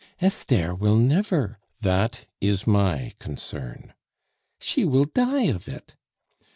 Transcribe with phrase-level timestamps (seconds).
[0.19, 3.93] "Esther will never" "That is my concern."
[4.59, 5.95] "She will die of it."